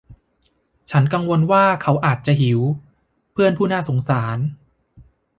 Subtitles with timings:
[0.91, 2.59] ฉันกังวลว่าเขาอาจจะหิว
[3.31, 4.37] เพื่อนผู้น่าสงสาร